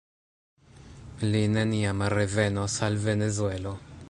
[1.33, 3.81] Li neniam revenos al Venezuelo.